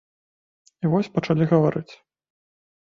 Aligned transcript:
І 0.87 0.91
вось 0.95 1.11
пачалі 1.19 1.43
гаварыць. 1.55 1.89